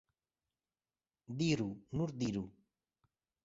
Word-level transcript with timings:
Diru, 1.43 1.69
nur 2.01 2.17
diru! 2.25 2.45